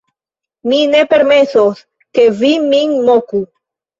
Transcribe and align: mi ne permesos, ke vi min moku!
mi 0.71 0.79
ne 0.93 1.01
permesos, 1.11 1.83
ke 2.19 2.25
vi 2.39 2.51
min 2.71 2.95
moku! 3.11 3.45